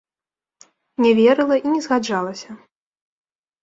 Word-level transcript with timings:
Не 1.05 1.11
верыла 1.21 1.55
і 1.63 1.77
не 1.77 1.85
згаджалася! 1.89 2.51